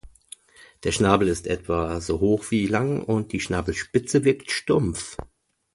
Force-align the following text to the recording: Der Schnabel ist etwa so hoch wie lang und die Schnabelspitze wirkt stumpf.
Der 0.83 0.91
Schnabel 0.91 1.27
ist 1.27 1.45
etwa 1.45 2.01
so 2.01 2.19
hoch 2.21 2.49
wie 2.49 2.65
lang 2.65 3.03
und 3.03 3.33
die 3.33 3.39
Schnabelspitze 3.39 4.23
wirkt 4.23 4.49
stumpf. 4.49 5.15